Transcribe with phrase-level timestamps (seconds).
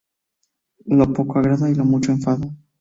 [0.87, 2.47] Lo poco agrada y lo mucho enfada